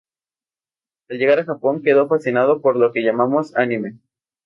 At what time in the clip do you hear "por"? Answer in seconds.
2.63-2.75